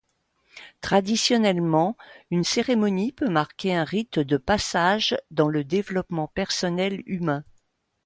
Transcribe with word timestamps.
Traditionnellement, 0.81 1.95
une 2.31 2.43
cérémonie 2.43 3.11
peut 3.11 3.29
marquer 3.29 3.75
un 3.75 3.83
rite 3.83 4.17
de 4.17 4.37
passage 4.37 5.15
dans 5.29 5.47
le 5.47 5.63
développement 5.63 6.25
personnel 6.27 7.03
humain. 7.05 7.43